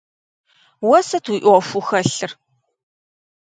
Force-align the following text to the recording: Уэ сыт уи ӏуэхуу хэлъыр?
Уэ 0.87 0.99
сыт 1.07 1.25
уи 1.31 1.37
ӏуэхуу 1.43 1.83
хэлъыр? 1.87 2.31